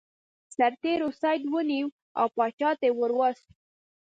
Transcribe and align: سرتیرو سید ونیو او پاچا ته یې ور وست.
سرتیرو 0.55 1.09
سید 1.21 1.41
ونیو 1.51 1.87
او 2.19 2.25
پاچا 2.35 2.69
ته 2.79 2.85
یې 2.87 2.91
ور 2.97 3.11
وست. 3.17 3.45